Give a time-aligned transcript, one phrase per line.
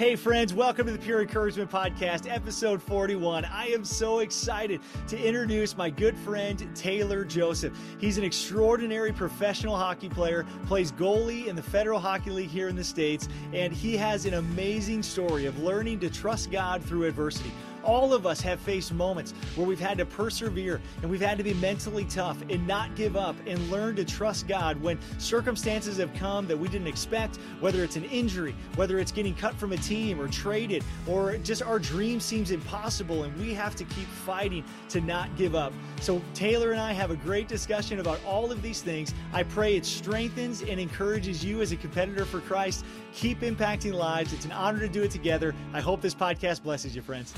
[0.00, 3.44] Hey, friends, welcome to the Pure Encouragement Podcast, episode 41.
[3.44, 7.78] I am so excited to introduce my good friend, Talor Joseph.
[7.98, 12.76] He's an extraordinary professional hockey player, plays goalie in the Federal Hockey League here in
[12.76, 17.52] the States, and he has an amazing story of learning to trust God through adversity.
[17.82, 21.44] All of us have faced moments where we've had to persevere and we've had to
[21.44, 26.12] be mentally tough and not give up and learn to trust God when circumstances have
[26.14, 29.76] come that we didn't expect, whether it's an injury, whether it's getting cut from a
[29.78, 34.64] team or traded, or just our dream seems impossible and we have to keep fighting
[34.88, 35.72] to not give up.
[36.00, 39.14] So, Talor and I have a great discussion about all of these things.
[39.32, 42.84] I pray it strengthens and encourages you as a competitor for Christ.
[43.12, 44.32] Keep impacting lives.
[44.32, 45.54] It's an honor to do it together.
[45.72, 47.34] I hope this podcast blesses you, friends.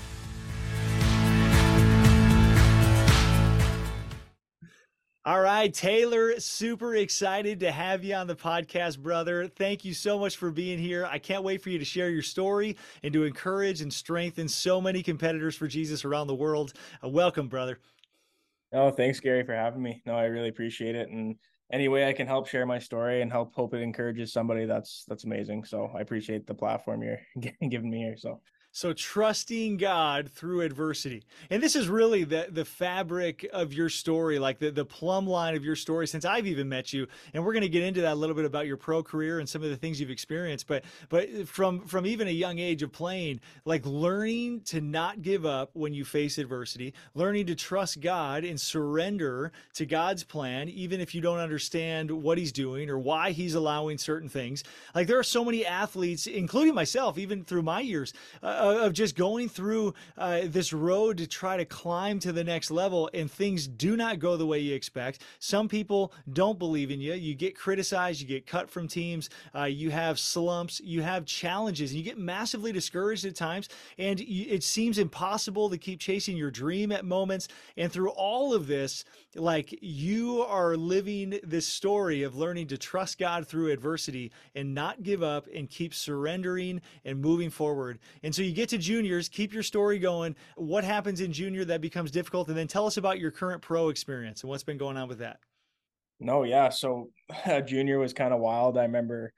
[5.24, 9.46] All right, Talor, super excited to have you on the podcast, brother.
[9.46, 11.06] Thank you so much for being here.
[11.06, 14.80] I can't wait for you to share your story and to encourage and strengthen so
[14.80, 16.72] many competitors for Jesus around the world.
[17.04, 17.78] Uh, welcome, brother.
[18.72, 20.02] Oh, thanks, Gary, for having me.
[20.06, 21.08] No, I really appreciate it.
[21.08, 21.36] And
[21.72, 25.04] any way I can help share my story and help hope it encourages somebody, that's
[25.06, 25.62] that's amazing.
[25.62, 27.20] So I appreciate the platform you're
[27.70, 28.16] giving me here.
[28.16, 28.40] So
[28.72, 31.22] so trusting God through adversity.
[31.50, 35.54] And this is really the, the fabric of your story, like the, the plumb line
[35.54, 37.06] of your story since I've even met you.
[37.34, 39.48] And we're going to get into that a little bit about your pro career and
[39.48, 40.66] some of the things you've experienced.
[40.66, 45.44] But but from from even a young age of playing, like learning to not give
[45.44, 50.98] up when you face adversity, learning to trust God and surrender to God's plan, even
[50.98, 54.64] if you don't understand what he's doing or why he's allowing certain things.
[54.94, 58.14] Like there are so many athletes, including myself, even through my years.
[58.42, 62.70] Uh, of just going through uh, this road to try to climb to the next
[62.70, 65.22] level and things do not go the way you expect.
[65.38, 67.14] Some people don't believe in you.
[67.14, 71.90] You get criticized, you get cut from teams, uh, you have slumps, you have challenges,
[71.90, 73.68] and you get massively discouraged at times.
[73.98, 77.48] And it seems impossible to keep chasing your dream at moments.
[77.76, 83.18] And through all of this, like you are living this story of learning to trust
[83.18, 87.98] God through adversity and not give up and keep surrendering and moving forward.
[88.22, 90.36] And so you get to juniors, keep your story going.
[90.56, 92.48] What happens in junior that becomes difficult?
[92.48, 95.18] And then tell us about your current pro experience and what's been going on with
[95.18, 95.38] that.
[96.20, 96.68] No, yeah.
[96.68, 97.10] So
[97.66, 98.78] junior was kind of wild.
[98.78, 99.32] I remember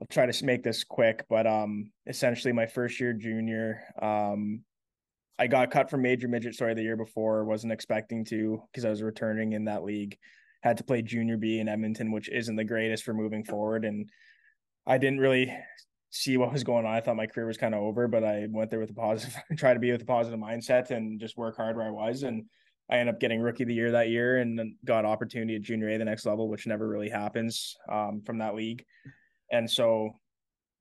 [0.00, 4.62] I'll try to make this quick, but um essentially my first year junior, um
[5.38, 8.90] I got cut from major midget sorry the year before, wasn't expecting to because I
[8.90, 10.16] was returning in that league.
[10.62, 13.84] Had to play junior B in Edmonton, which isn't the greatest for moving forward.
[13.84, 14.08] And
[14.86, 15.54] I didn't really
[16.14, 16.94] see what was going on.
[16.94, 19.36] I thought my career was kind of over, but I went there with a positive,
[19.58, 22.22] try to be with a positive mindset and just work hard where I was.
[22.22, 22.44] And
[22.88, 25.88] I ended up getting rookie of the year that year and got opportunity at junior
[25.88, 28.84] A, the next level, which never really happens um, from that league.
[29.50, 30.10] And so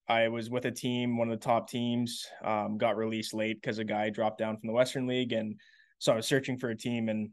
[0.07, 3.79] I was with a team, one of the top teams, um, got released late because
[3.79, 5.33] a guy dropped down from the Western League.
[5.33, 5.59] And
[5.97, 7.29] so I was searching for a team and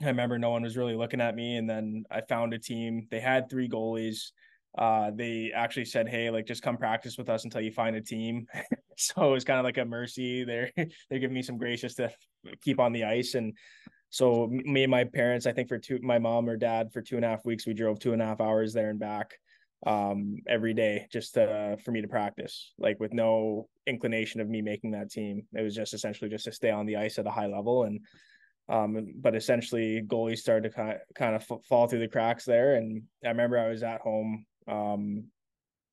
[0.00, 1.56] I remember no one was really looking at me.
[1.56, 3.08] And then I found a team.
[3.10, 4.30] They had three goalies.
[4.76, 8.00] Uh, they actually said, Hey, like just come practice with us until you find a
[8.00, 8.46] team.
[8.96, 10.44] so it was kind of like a mercy.
[10.44, 12.10] They're they're giving me some grace just to
[12.62, 13.34] keep on the ice.
[13.34, 13.56] And
[14.10, 17.16] so me and my parents, I think for two my mom or dad for two
[17.16, 19.34] and a half weeks, we drove two and a half hours there and back
[19.86, 24.62] um, every day just to, for me to practice, like with no inclination of me
[24.62, 25.46] making that team.
[25.54, 27.84] It was just essentially just to stay on the ice at a high level.
[27.84, 28.00] And,
[28.68, 32.74] um, but essentially goalies started to kind of, kind of fall through the cracks there.
[32.74, 34.46] And I remember I was at home.
[34.68, 35.24] Um,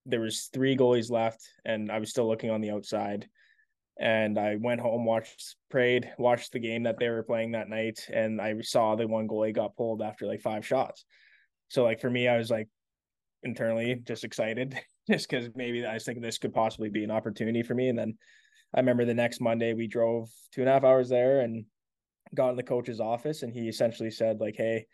[0.06, 3.28] there was three goalies left and I was still looking on the outside.
[4.00, 8.08] And I went home, watched, prayed, watched the game that they were playing that night.
[8.12, 11.03] And I saw the one goalie got pulled after like five shots.
[11.68, 12.69] So like for me, I was like,
[13.44, 14.78] internally just excited
[15.09, 17.90] just because maybe I was thinking this could possibly be an opportunity for me.
[17.90, 18.18] And then
[18.74, 21.66] I remember the next Monday we drove two and a half hours there and
[22.35, 24.85] got in the coach's office and he essentially said like, Hey,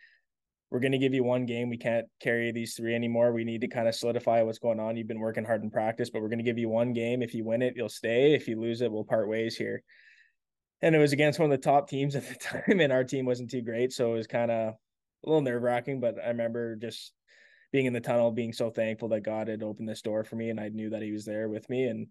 [0.76, 1.70] we're going to give you one game.
[1.70, 3.32] We can't carry these three anymore.
[3.32, 4.98] We need to kind of solidify what's going on.
[4.98, 7.22] You've been working hard in practice, but we're going to give you one game.
[7.22, 8.34] If you win it, you'll stay.
[8.34, 9.84] If you lose it, we'll part ways here.
[10.82, 13.26] And it was against one of the top teams at the time, and our team
[13.26, 13.94] wasn't too great.
[13.94, 14.76] So it was kind of a
[15.24, 17.14] little nerve wracking, but I remember just
[17.72, 20.50] being in the tunnel, being so thankful that God had opened this door for me
[20.50, 21.86] and I knew that he was there with me.
[21.86, 22.08] And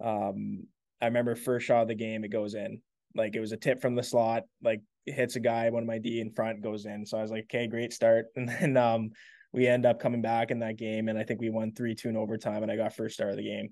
[0.00, 0.68] um,
[1.02, 2.80] I remember first shot of the game, it goes in.
[3.16, 5.98] Like it was a tip from the slot, like hits a guy, one of my
[5.98, 7.04] D in front goes in.
[7.04, 8.26] So I was like, okay, great start.
[8.36, 9.10] And then um,
[9.52, 11.08] we end up coming back in that game.
[11.08, 13.36] And I think we won 3 2 in overtime and I got first star of
[13.36, 13.70] the game.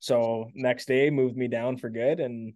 [0.00, 2.54] So next day moved me down for good and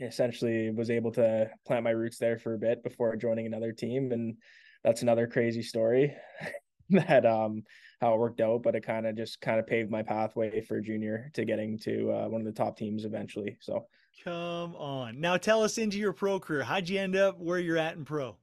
[0.00, 4.10] essentially was able to plant my roots there for a bit before joining another team.
[4.10, 4.36] And
[4.82, 6.16] that's another crazy story.
[6.90, 7.62] that um
[8.00, 10.80] how it worked out, but it kind of just kind of paved my pathway for
[10.80, 13.56] junior to getting to uh, one of the top teams eventually.
[13.60, 13.86] So
[14.24, 15.20] come on.
[15.20, 16.62] Now tell us into your pro career.
[16.62, 18.36] How'd you end up where you're at in pro?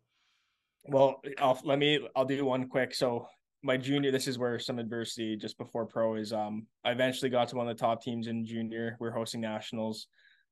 [0.85, 2.93] Well, I'll let me I'll do one quick.
[2.93, 3.27] So
[3.61, 7.49] my junior, this is where some adversity just before pro is um I eventually got
[7.49, 8.95] to one of the top teams in junior.
[8.99, 10.07] We we're hosting nationals.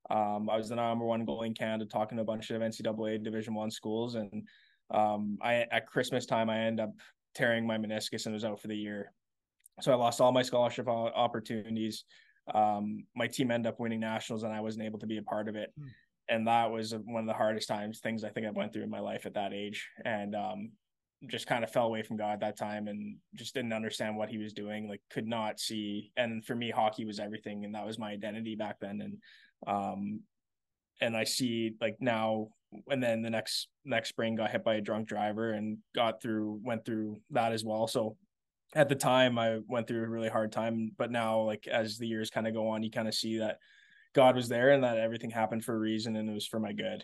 [0.09, 3.23] Um, I was the number one goalie in Canada, talking to a bunch of NCAA
[3.23, 4.47] Division One schools, and
[4.91, 6.91] um, I at Christmas time I end up
[7.35, 9.11] tearing my meniscus and was out for the year.
[9.81, 12.05] So I lost all my scholarship opportunities.
[12.53, 15.47] Um, my team ended up winning nationals, and I wasn't able to be a part
[15.47, 15.73] of it.
[15.79, 15.87] Mm.
[16.29, 18.89] And that was one of the hardest times, things I think I went through in
[18.89, 19.87] my life at that age.
[20.03, 20.71] And um,
[21.25, 24.29] just kind of fell away from God at that time and just didn't understand what
[24.29, 26.11] he was doing, like could not see.
[26.15, 27.65] And for me, hockey was everything.
[27.65, 29.01] And that was my identity back then.
[29.01, 29.17] And
[29.65, 30.19] um,
[31.01, 32.49] and I see like now
[32.89, 36.59] and then the next next spring got hit by a drunk driver and got through
[36.63, 37.87] went through that as well.
[37.87, 38.17] So
[38.75, 42.07] at the time I went through a really hard time, but now like as the
[42.07, 43.59] years kind of go on, you kind of see that
[44.13, 46.73] God was there and that everything happened for a reason and it was for my
[46.73, 47.03] good.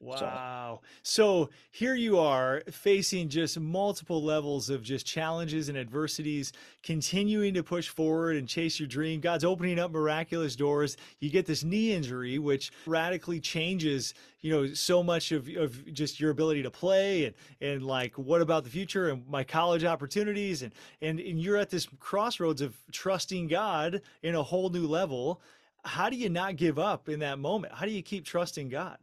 [0.00, 0.80] Wow.
[1.02, 1.46] So.
[1.46, 1.50] so.
[1.70, 6.52] here you are facing just multiple levels of just challenges and adversities,
[6.84, 9.20] continuing to push forward and chase your dream.
[9.20, 10.96] God's opening up miraculous doors.
[11.18, 16.20] You get this knee injury, which radically changes, you know, so much of, of just
[16.20, 20.62] your ability to play and, and like, what about the future and my college opportunities?
[20.62, 20.72] And,
[21.02, 25.40] and, and you're at this crossroads of trusting God in a whole new level.
[25.84, 27.74] How do you not give up in that moment?
[27.74, 28.98] How do you keep trusting God?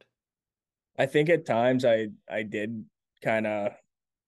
[0.98, 2.86] I think at times I I did
[3.24, 3.74] kind of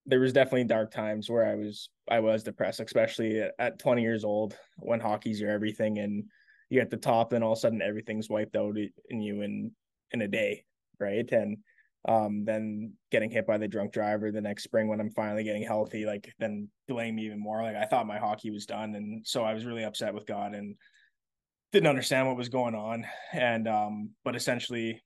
[0.05, 4.01] there was definitely dark times where I was I was depressed, especially at, at 20
[4.01, 6.23] years old when hockey's your everything and
[6.69, 8.75] you're at the top, then all of a sudden everything's wiped out
[9.09, 9.71] in you in
[10.11, 10.63] in a day,
[10.99, 11.29] right?
[11.31, 11.57] And
[12.07, 15.63] um, then getting hit by the drunk driver the next spring when I'm finally getting
[15.63, 17.61] healthy, like then delaying me even more.
[17.61, 20.55] Like I thought my hockey was done, and so I was really upset with God
[20.55, 20.75] and
[21.73, 23.05] didn't understand what was going on.
[23.33, 25.01] And um, but essentially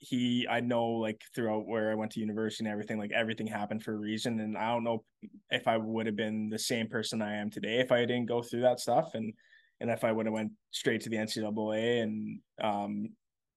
[0.00, 3.82] he I know like throughout where I went to university and everything, like everything happened
[3.82, 4.40] for a reason.
[4.40, 5.04] And I don't know
[5.50, 8.42] if I would have been the same person I am today if I didn't go
[8.42, 9.32] through that stuff and
[9.78, 13.10] and if I would have went straight to the NCAA and um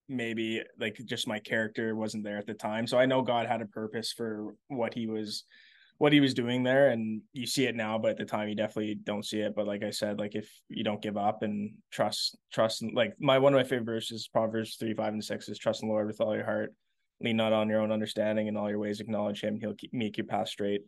[0.10, 2.88] maybe like just my character wasn't there at the time.
[2.88, 5.46] So I know God had a purpose for what he was
[5.98, 8.56] what he was doing there and you see it now but at the time you
[8.56, 9.56] definitely don't see it.
[9.56, 13.38] But like i said like if you don't give up and trust trust like my
[13.38, 16.08] one of my favorite verses proverbs 3 5 and 6 is trust in the lord
[16.08, 16.74] with all your heart.
[17.22, 18.48] Lean not on your own understanding.
[18.48, 19.60] And all your ways acknowledge him.
[19.60, 20.82] He'll keep, make your path straight.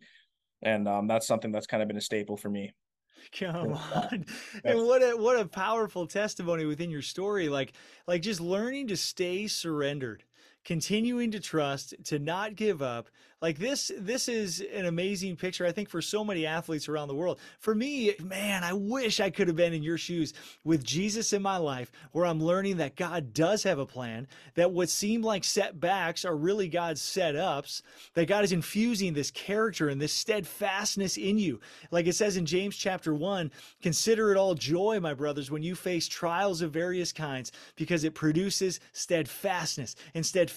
[0.62, 2.74] And um, that's something that's kind of been a staple for me.
[3.32, 4.26] Come on.
[4.64, 7.48] And what a what a powerful testimony within your story.
[7.48, 7.72] Like
[8.06, 10.24] like just learning to stay surrendered,
[10.66, 13.08] continuing to trust, to not give up,
[13.42, 17.14] like this this is an amazing picture i think for so many athletes around the
[17.14, 17.38] world.
[17.58, 20.32] For me man i wish i could have been in your shoes
[20.64, 24.72] with jesus in my life where i'm learning that god does have a plan that
[24.72, 27.82] what seem like setbacks are really god's setups
[28.14, 31.60] that god is infusing this character and this steadfastness in you.
[31.90, 33.50] Like it says in james chapter 1
[33.82, 38.14] consider it all joy my brothers when you face trials of various kinds because it
[38.14, 40.55] produces steadfastness and steadfastness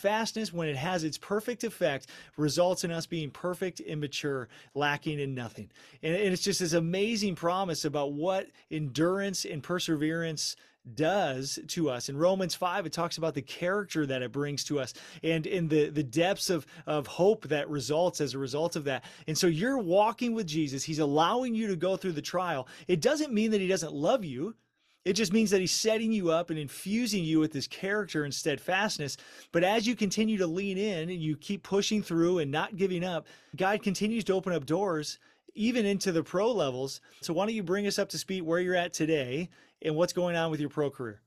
[0.53, 2.07] when it has its perfect effect
[2.37, 5.69] results results in us being perfect immature, lacking in nothing.
[6.03, 10.55] And, and it's just this amazing promise about what endurance and perseverance
[10.95, 12.09] does to us.
[12.09, 14.93] In Romans 5, it talks about the character that it brings to us
[15.23, 19.03] and in the, the depths of, of hope that results as a result of that.
[19.27, 20.83] And so you're walking with Jesus.
[20.83, 22.67] He's allowing you to go through the trial.
[22.87, 24.55] It doesn't mean that he doesn't love you.
[25.05, 28.33] It just means that he's setting you up and infusing you with this character and
[28.33, 29.17] steadfastness.
[29.51, 33.03] But as you continue to lean in and you keep pushing through and not giving
[33.03, 35.19] up, God continues to open up doors
[35.55, 37.01] even into the pro levels.
[37.21, 39.49] So why don't you bring us up to speed where you're at today
[39.81, 41.21] and what's going on with your pro career?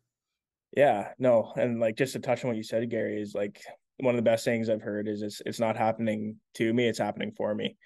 [0.76, 3.62] Yeah, no, and like just to touch on what you said, Gary, is like
[3.98, 6.98] one of the best things I've heard is it's it's not happening to me, it's
[6.98, 7.76] happening for me.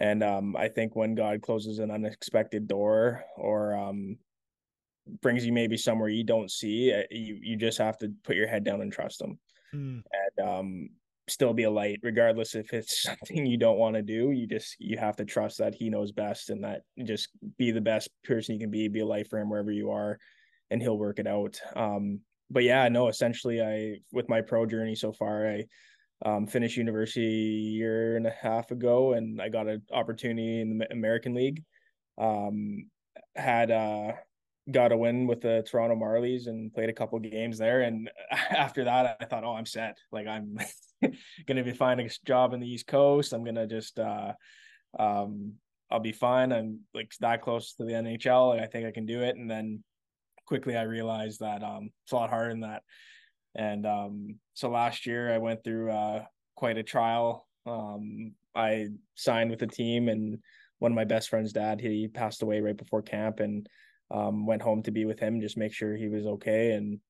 [0.00, 4.18] And um, I think when God closes an unexpected door or um,
[5.20, 8.48] brings you maybe somewhere you don't see, uh, you you just have to put your
[8.48, 9.38] head down and trust them,
[9.74, 10.02] mm.
[10.12, 10.88] and um,
[11.28, 14.30] still be a light, regardless if it's something you don't want to do.
[14.30, 17.80] You just you have to trust that he knows best, and that just be the
[17.80, 18.88] best person you can be.
[18.88, 20.18] Be a light for him wherever you are,
[20.70, 21.60] and he'll work it out.
[21.76, 25.64] Um, but yeah, no, essentially, I with my pro journey so far, I
[26.24, 30.78] um, finished university a year and a half ago, and I got an opportunity in
[30.78, 31.62] the American League.
[32.16, 32.88] Um,
[33.36, 34.12] had uh
[34.70, 37.82] got a win with the Toronto Marlies and played a couple games there.
[37.82, 39.98] And after that, I thought, oh, I'm set.
[40.12, 40.58] Like I'm
[41.46, 43.32] gonna be finding a job in the East Coast.
[43.32, 44.32] I'm gonna just uh,
[44.98, 45.54] um,
[45.90, 46.52] I'll be fine.
[46.52, 48.50] I'm like that close to the NHL.
[48.50, 49.36] Like, I think I can do it.
[49.36, 49.82] And then
[50.46, 52.82] quickly I realized that um it's a lot harder than that.
[53.54, 56.24] And um so last year I went through uh
[56.56, 57.46] quite a trial.
[57.66, 60.38] Um I signed with the team and
[60.78, 63.68] one of my best friend's dad, he passed away right before camp and
[64.10, 67.00] um went home to be with him, just make sure he was okay and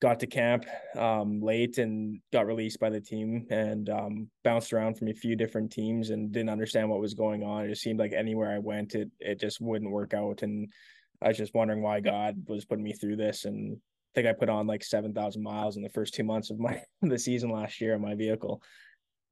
[0.00, 0.64] got to camp
[0.96, 5.34] um, late and got released by the team and um, bounced around from a few
[5.34, 7.64] different teams and didn't understand what was going on.
[7.64, 10.42] It just seemed like anywhere I went, it it just wouldn't work out.
[10.42, 10.72] And
[11.20, 13.44] I was just wondering why God was putting me through this.
[13.44, 16.50] And I think I put on like seven thousand miles in the first two months
[16.50, 18.62] of my the season last year on my vehicle.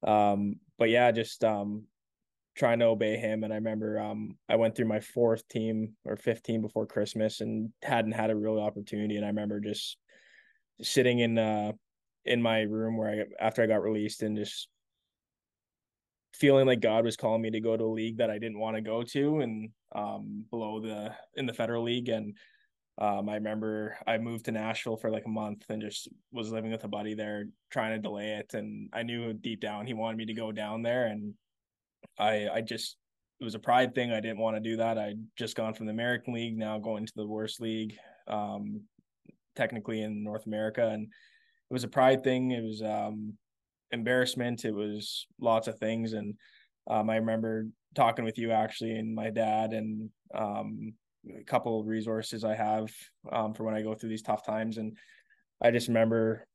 [0.05, 1.85] Um, but yeah, just um,
[2.57, 3.43] trying to obey him.
[3.43, 7.41] And I remember um, I went through my fourth team or fifth team before Christmas
[7.41, 9.15] and hadn't had a real opportunity.
[9.15, 9.97] And I remember just
[10.81, 11.71] sitting in uh
[12.25, 14.67] in my room where I after I got released and just
[16.33, 18.75] feeling like God was calling me to go to a league that I didn't want
[18.75, 22.35] to go to and um below the in the federal league and
[22.99, 26.71] um I remember I moved to Nashville for like a month and just was living
[26.71, 30.17] with a buddy there trying to delay it and I knew deep down he wanted
[30.17, 31.33] me to go down there and
[32.17, 32.97] I I just
[33.39, 35.85] it was a pride thing I didn't want to do that I'd just gone from
[35.85, 37.95] the American League now going to the worst league
[38.27, 38.81] um
[39.57, 42.51] technically in North America, and it was a pride thing.
[42.51, 43.33] It was um,
[43.91, 44.63] embarrassment.
[44.63, 46.35] It was lots of things, and
[46.89, 50.93] um, I remember talking with you actually, and my dad, and um,
[51.37, 52.89] a couple of resources I have
[53.29, 54.95] um, for when I go through these tough times, and
[55.61, 56.47] I just remember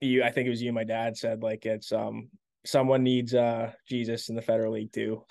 [0.00, 0.22] you.
[0.22, 0.72] I think it was you.
[0.72, 2.28] My dad said like it's um
[2.66, 5.24] someone needs uh Jesus in the Federal League too.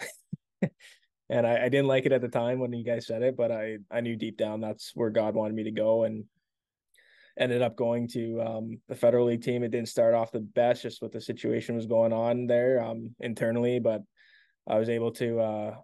[1.29, 3.51] and I, I didn't like it at the time when you guys said it, but
[3.51, 6.25] I I knew deep down that's where God wanted me to go, and
[7.37, 9.63] ended up going to um, the federal league team.
[9.63, 13.15] It didn't start off the best, just what the situation was going on there um,
[13.19, 14.01] internally, but
[14.67, 15.75] I was able to uh,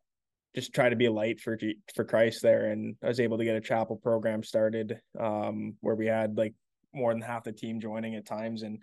[0.55, 1.57] just try to be a light for
[1.95, 5.95] for Christ there, and I was able to get a chapel program started um, where
[5.95, 6.53] we had like
[6.93, 8.79] more than half the team joining at times, and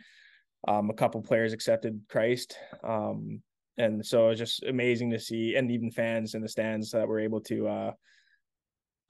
[0.66, 2.56] um, a couple players accepted Christ.
[2.82, 3.42] Um,
[3.76, 7.06] and so it was just amazing to see, and even fans in the stands that
[7.06, 7.92] were able to uh,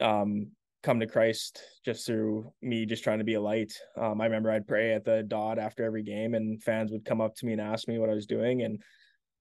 [0.00, 0.48] um,
[0.82, 3.72] come to Christ just through me just trying to be a light.
[3.96, 7.20] Um, I remember I'd pray at the dot after every game, and fans would come
[7.20, 8.82] up to me and ask me what I was doing, and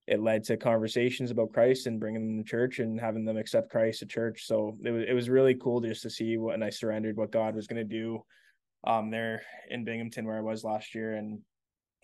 [0.08, 3.70] it led to conversations about Christ and bringing them to church and having them accept
[3.70, 4.46] Christ at church.
[4.46, 7.32] So it was it was really cool just to see what and I surrendered what
[7.32, 8.24] God was going to do
[8.86, 11.40] um, there in Binghamton where I was last year, and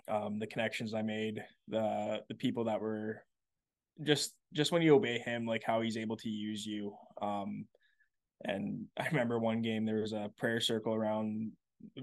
[0.09, 3.23] um, the connections I made, the the people that were
[4.03, 6.93] just just when you obey Him, like how He's able to use you.
[7.21, 7.65] Um,
[8.43, 11.51] and I remember one game there was a prayer circle around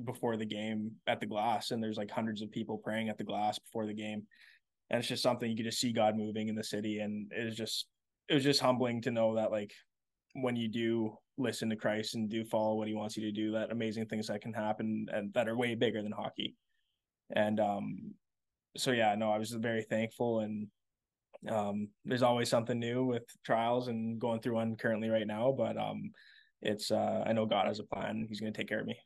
[0.05, 3.25] before the game at the glass, and there's like hundreds of people praying at the
[3.25, 4.23] glass before the game.
[4.91, 6.99] And it's just something you could just see God moving in the city.
[6.99, 7.87] And it was just
[8.29, 9.73] it was just humbling to know that like
[10.35, 13.53] when you do listen to Christ and do follow what he wants you to do,
[13.53, 16.57] that amazing things that can happen and that are way bigger than hockey.
[17.35, 18.15] And um,
[18.77, 20.67] so yeah, no, I was very thankful, and
[21.49, 25.55] um, there's always something new with trials and going through one currently right now.
[25.57, 26.11] But um,
[26.63, 28.99] it's uh, I know God has a plan; He's going to take care of me.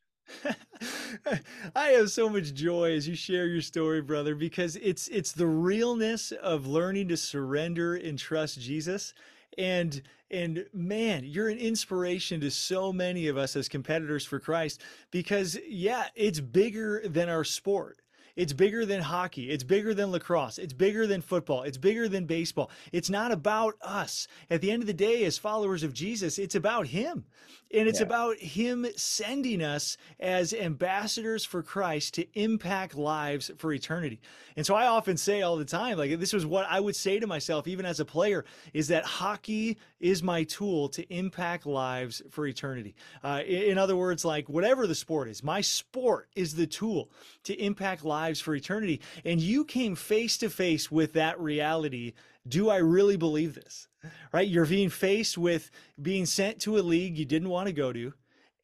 [1.77, 5.47] I have so much joy as you share your story, brother, because it's it's the
[5.47, 9.15] realness of learning to surrender and trust Jesus.
[9.57, 14.81] And and man, you're an inspiration to so many of us as competitors for Christ
[15.11, 18.01] because yeah, it's bigger than our sport.
[18.37, 19.51] It's bigger than hockey.
[19.51, 20.59] It's bigger than lacrosse.
[20.59, 21.63] It's bigger than football.
[21.63, 22.71] It's bigger than baseball.
[22.93, 24.27] It's not about us.
[24.51, 27.27] At the end of the day, as followers of Jesus, it's about Him.
[27.75, 28.07] And it's yeah.
[28.07, 34.21] about Him sending us as ambassadors for Christ to impact lives for eternity.
[34.57, 37.21] And so I often say all the time, like, this was what I would say
[37.21, 42.23] to myself, even as a player, is that hockey is my tool to impact lives
[42.31, 42.95] for eternity.
[43.23, 47.11] Uh, in other words, like, whatever the sport is, my sport is the tool
[47.45, 49.01] to impact lives lives for eternity.
[49.25, 52.13] And you came face to face with that reality.
[52.47, 53.89] Do I really believe this?
[54.33, 54.49] Right?
[54.49, 55.71] You're being faced with
[56.01, 58.13] being sent to a league you didn't want to go to.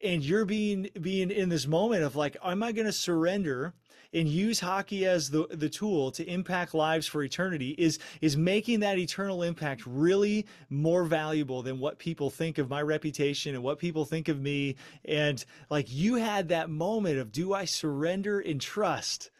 [0.03, 3.73] And you're being being in this moment of like, am I going to surrender
[4.13, 8.81] and use hockey as the the tool to impact lives for eternity is is making
[8.81, 13.79] that eternal impact really more valuable than what people think of my reputation and what
[13.79, 18.59] people think of me and like you had that moment of do I surrender and
[18.59, 19.31] trust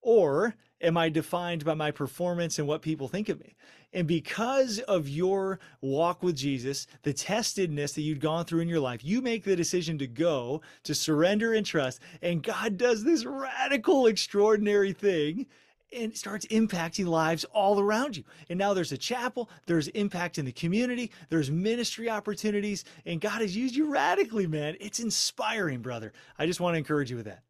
[0.00, 3.56] or am I defined by my performance and what people think of me?
[3.94, 8.80] And because of your walk with Jesus, the testedness that you'd gone through in your
[8.80, 12.00] life, you make the decision to go, to surrender and trust.
[12.20, 15.46] And God does this radical, extraordinary thing.
[15.92, 18.24] and starts impacting lives all around you.
[18.48, 23.40] And now there's a chapel, there's impact in the community, there's ministry opportunities, and God
[23.40, 24.76] has used you radically, man.
[24.80, 26.12] It's inspiring, brother.
[26.38, 27.42] I just want to encourage you with that.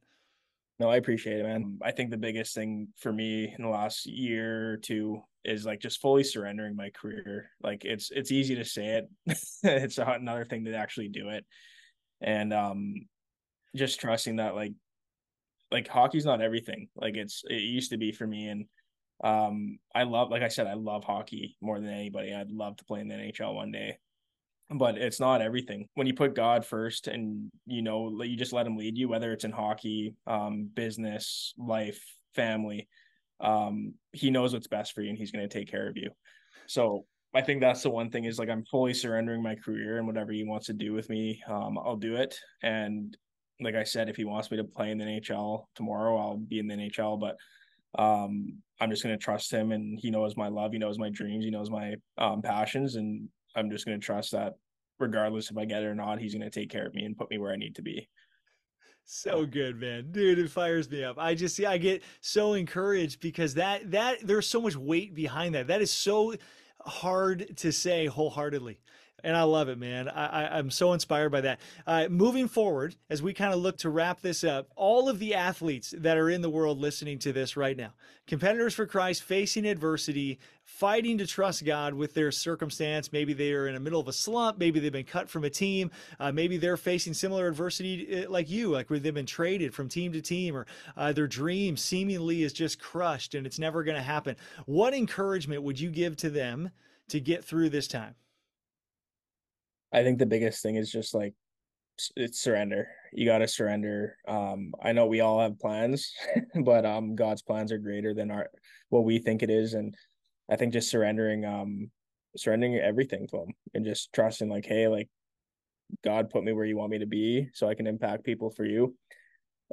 [0.78, 1.78] No, I appreciate it, man.
[1.82, 5.80] I think the biggest thing for me in the last year or two is like
[5.80, 7.50] just fully surrendering my career.
[7.62, 9.08] Like it's it's easy to say it.
[9.62, 11.44] it's another thing to actually do it.
[12.20, 12.94] And um
[13.76, 14.72] just trusting that like
[15.70, 16.88] like hockey's not everything.
[16.96, 18.64] Like it's it used to be for me and
[19.24, 22.34] um I love like I said I love hockey more than anybody.
[22.34, 23.98] I'd love to play in the NHL one day.
[24.70, 25.88] But it's not everything.
[25.94, 29.32] When you put God first and you know you just let him lead you whether
[29.32, 32.02] it's in hockey, um business, life,
[32.34, 32.88] family,
[33.40, 36.10] um he knows what's best for you and he's going to take care of you.
[36.66, 37.04] So
[37.34, 40.32] I think that's the one thing is like I'm fully surrendering my career and whatever
[40.32, 42.38] he wants to do with me, um, I'll do it.
[42.62, 43.16] And
[43.60, 46.58] like I said, if he wants me to play in the NHL tomorrow, I'll be
[46.58, 47.20] in the NHL.
[47.20, 47.36] But
[48.00, 51.10] um, I'm just going to trust him, and he knows my love, he knows my
[51.10, 54.54] dreams, he knows my um, passions, and I'm just going to trust that
[54.98, 57.16] regardless if I get it or not, he's going to take care of me and
[57.16, 58.08] put me where I need to be.
[59.10, 60.12] So good, man.
[60.12, 61.16] Dude, it fires me up.
[61.18, 65.54] I just see I get so encouraged because that that there's so much weight behind
[65.54, 65.68] that.
[65.68, 66.34] That is so
[66.84, 68.78] hard to say wholeheartedly
[69.24, 70.08] and I love it, man.
[70.08, 71.60] I, am so inspired by that.
[71.86, 75.34] Uh, moving forward, as we kind of look to wrap this up, all of the
[75.34, 77.94] athletes that are in the world listening to this right now,
[78.26, 83.12] competitors for Christ facing adversity, fighting to trust God with their circumstance.
[83.12, 84.58] Maybe they are in the middle of a slump.
[84.58, 85.90] Maybe they've been cut from a team.
[86.20, 89.88] Uh, maybe they're facing similar adversity uh, like you, like where they've been traded from
[89.88, 93.96] team to team, or uh, their dream seemingly is just crushed and it's never going
[93.96, 94.36] to happen.
[94.66, 96.70] What encouragement would you give to them
[97.08, 98.14] to get through this time?
[99.92, 101.34] I think the biggest thing is just like
[102.16, 102.88] it's surrender.
[103.12, 104.16] You got to surrender.
[104.26, 106.12] Um, I know we all have plans,
[106.64, 108.48] but um, God's plans are greater than our
[108.90, 109.94] what we think it is, and
[110.50, 111.90] I think just surrendering, um,
[112.36, 115.08] surrendering everything to Him and just trusting, like, hey, like
[116.04, 118.64] God put me where you want me to be, so I can impact people for
[118.64, 118.94] you,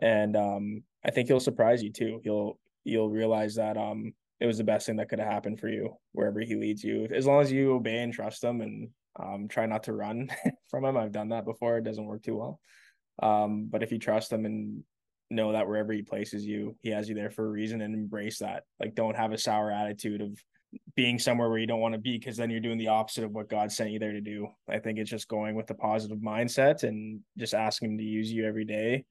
[0.02, 2.22] and um, I think He'll surprise you too.
[2.24, 5.68] He'll you'll realize that um, it was the best thing that could have happened for
[5.68, 9.48] you wherever He leads you, as long as you obey and trust Him and um,
[9.48, 10.30] try not to run
[10.70, 10.98] from him.
[10.98, 11.78] I've done that before.
[11.78, 12.60] It doesn't work too well.
[13.22, 14.84] Um, but if you trust him and
[15.30, 18.40] know that wherever he places you, he has you there for a reason and embrace
[18.40, 18.64] that.
[18.80, 20.38] Like don't have a sour attitude of
[20.96, 23.32] being somewhere where you don't want to be because then you're doing the opposite of
[23.32, 24.48] what God sent you there to do.
[24.70, 28.32] I think it's just going with the positive mindset and just asking him to use
[28.32, 29.06] you every day.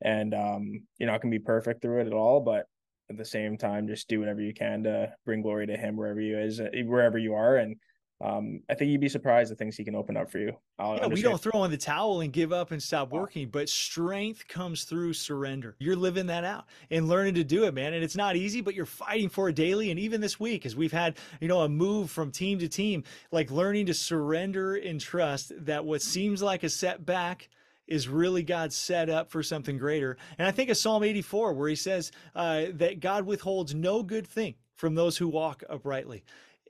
[0.00, 2.66] And um, you're not gonna be perfect through it at all, but
[3.10, 6.20] at the same time, just do whatever you can to bring glory to him wherever
[6.20, 7.76] you is wherever you are and
[8.20, 10.56] um, I think you'd be surprised the things he can open up for you.
[10.78, 13.68] I'll yeah, we don't throw in the towel and give up and stop working, but
[13.68, 15.76] strength comes through surrender.
[15.78, 17.94] You're living that out and learning to do it, man.
[17.94, 19.92] And it's not easy, but you're fighting for it daily.
[19.92, 23.04] And even this week, as we've had, you know, a move from team to team,
[23.30, 27.48] like learning to surrender and trust that what seems like a setback
[27.86, 30.16] is really God set up for something greater.
[30.38, 34.26] And I think of Psalm 84, where he says uh, that God withholds no good
[34.26, 36.24] thing from those who walk uprightly.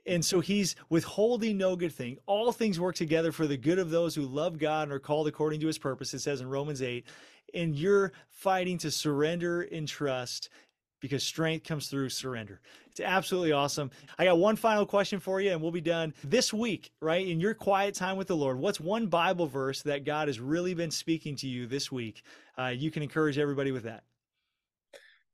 [0.09, 2.17] And so he's withholding no good thing.
[2.25, 5.27] All things work together for the good of those who love God and are called
[5.27, 7.05] according to his purpose, it says in Romans 8.
[7.53, 10.49] And you're fighting to surrender and trust
[10.99, 12.59] because strength comes through surrender.
[12.89, 13.91] It's absolutely awesome.
[14.17, 16.15] I got one final question for you and we'll be done.
[16.23, 20.05] This week, right, in your quiet time with the Lord, what's one Bible verse that
[20.05, 22.23] God has really been speaking to you this week?
[22.57, 24.03] Uh, you can encourage everybody with that.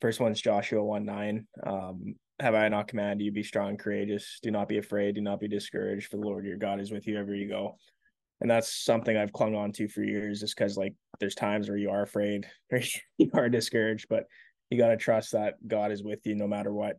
[0.02, 1.48] First one's Joshua 1 9.
[1.66, 4.39] Um, have I not commanded you be strong courageous?
[4.41, 5.15] Do not be afraid.
[5.15, 6.08] Do not be discouraged.
[6.08, 7.78] For the Lord your God is with you wherever you go.
[8.41, 11.78] And that's something I've clung on to for years, just because like there's times where
[11.78, 12.82] you are afraid or
[13.17, 14.26] you are discouraged, but
[14.69, 16.98] you got to trust that God is with you no matter what.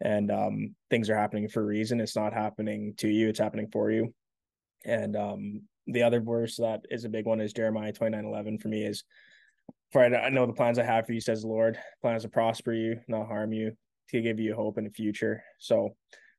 [0.00, 2.00] And um, things are happening for a reason.
[2.00, 4.14] It's not happening to you; it's happening for you.
[4.84, 8.58] And um, the other verse that is a big one is Jeremiah twenty nine eleven
[8.58, 9.02] for me is
[9.90, 12.72] for I know the plans I have for you, says the Lord, plans to prosper
[12.72, 13.76] you, not harm you,
[14.10, 15.42] to give you hope in the future.
[15.58, 15.96] So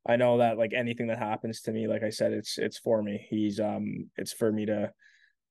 [0.08, 3.01] I know that like anything that happens to me, like I said, it's it's for
[3.01, 3.25] me.
[3.29, 4.91] He's um it's for me to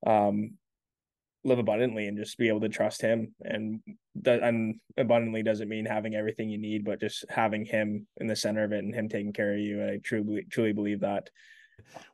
[0.07, 0.53] um
[1.45, 3.81] live abundantly and just be able to trust him and
[4.17, 8.35] that and abundantly doesn't mean having everything you need but just having him in the
[8.35, 11.31] center of it and him taking care of you and i truly truly believe that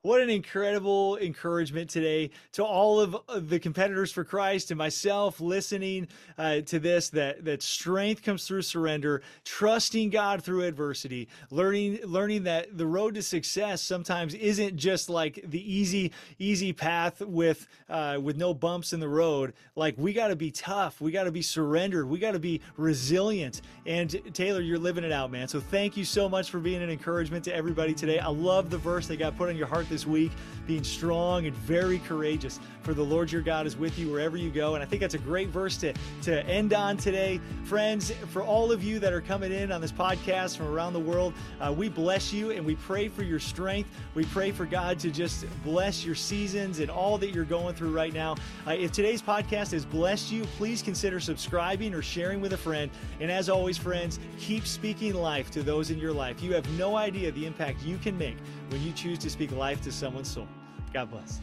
[0.02, 6.08] What an incredible encouragement today to all of the competitors for Christ and myself listening
[6.36, 12.44] uh, to this that that strength comes through surrender, trusting God through adversity, learning learning
[12.44, 18.18] that the road to success sometimes isn't just like the easy easy path with uh,
[18.20, 19.54] with no bumps in the road.
[19.74, 22.60] Like we got to be tough, we got to be surrendered, we got to be
[22.76, 23.62] resilient.
[23.86, 25.48] And Talor, you're living it out, man.
[25.48, 28.18] So thank you so much for being an encouragement to everybody today.
[28.18, 30.30] I love the verse that got put on your heart this week,
[30.66, 32.60] being strong and very courageous.
[32.82, 34.74] For the Lord your God is with you wherever you go.
[34.74, 37.40] And I think that's a great verse to, to end on today.
[37.64, 41.00] Friends, for all of you that are coming in on this podcast from around the
[41.00, 43.88] world, uh, we bless you and we pray for your strength.
[44.14, 47.94] We pray for God to just bless your seasons and all that you're going through
[47.94, 48.36] right now.
[48.66, 52.90] Uh, if today's podcast has blessed you, please consider subscribing or sharing with a friend.
[53.18, 56.42] And as always, friends, keep speaking life to those in your life.
[56.42, 58.36] You have no idea the impact you can make
[58.68, 60.48] when you choose to speak life to someone's soul.
[60.92, 61.40] God bless.